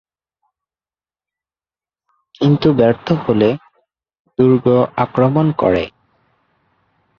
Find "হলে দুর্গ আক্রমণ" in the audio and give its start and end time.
3.25-5.47